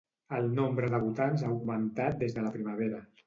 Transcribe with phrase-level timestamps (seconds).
[0.35, 3.05] El nombre de votants ha augmentat des de la primavera?